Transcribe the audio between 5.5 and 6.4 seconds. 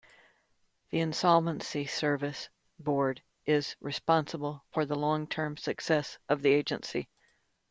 success